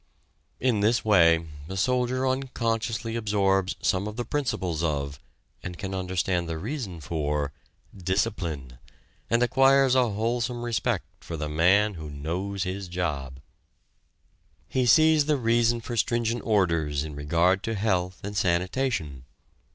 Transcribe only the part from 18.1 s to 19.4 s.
and sanitation.